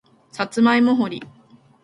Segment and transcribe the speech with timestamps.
[0.31, 1.21] さつまいも掘り